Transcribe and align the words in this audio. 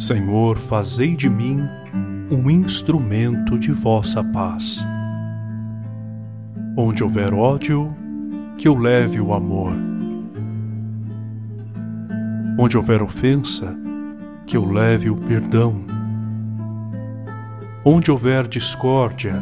Senhor, 0.00 0.56
fazei 0.56 1.14
de 1.14 1.28
mim 1.28 1.58
um 2.30 2.48
instrumento 2.48 3.58
de 3.58 3.70
vossa 3.70 4.24
paz. 4.24 4.82
Onde 6.74 7.04
houver 7.04 7.34
ódio, 7.34 7.94
que 8.56 8.66
eu 8.66 8.78
leve 8.78 9.20
o 9.20 9.34
amor. 9.34 9.74
Onde 12.58 12.78
houver 12.78 13.02
ofensa, 13.02 13.76
que 14.46 14.56
eu 14.56 14.64
leve 14.64 15.10
o 15.10 15.16
perdão. 15.16 15.84
Onde 17.84 18.10
houver 18.10 18.48
discórdia, 18.48 19.34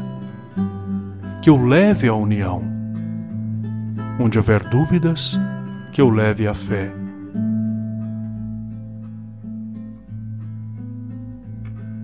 que 1.40 1.48
eu 1.48 1.64
leve 1.64 2.08
a 2.08 2.14
união. 2.14 2.64
Onde 4.18 4.36
houver 4.36 4.68
dúvidas, 4.68 5.38
que 5.92 6.00
eu 6.00 6.10
leve 6.10 6.48
a 6.48 6.54
fé. 6.54 7.07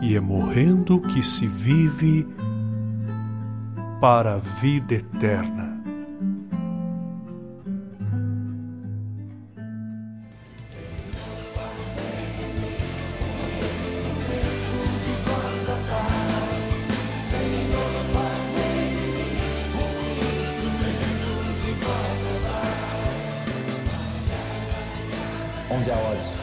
e 0.00 0.16
é 0.16 0.20
morrendo 0.20 1.00
que 1.00 1.22
se 1.22 1.46
vive 1.46 2.26
para 4.00 4.34
a 4.34 4.38
vida 4.38 4.94
eterna. 4.94 5.68
onde 25.72 25.90
há 25.92 25.96
ódio 25.96 26.40